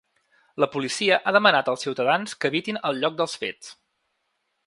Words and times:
La 0.63 0.67
policia 0.75 1.19
ha 1.25 1.33
demanat 1.35 1.69
als 1.73 1.85
ciutadans 1.87 2.33
que 2.45 2.51
evitin 2.53 2.81
el 2.91 2.99
lloc 3.03 3.19
dels 3.21 3.39
fets. 3.43 3.71